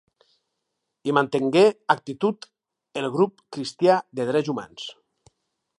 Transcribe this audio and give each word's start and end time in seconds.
Hi 1.09 1.13
mantengué 1.17 1.63
actiu 1.95 2.33
el 3.03 3.09
Grup 3.19 3.47
cristià 3.57 4.01
de 4.21 4.29
Drets 4.33 4.53
Humans. 4.55 4.89